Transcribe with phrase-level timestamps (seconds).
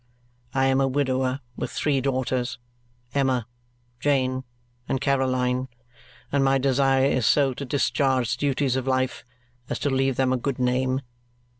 [0.55, 2.57] I am a widower with three daughters
[3.13, 3.45] Emma,
[3.99, 4.45] Jane,
[4.89, 5.67] and Caroline
[6.31, 9.23] and my desire is so to discharge the duties of life
[9.69, 11.01] as to leave them a good name.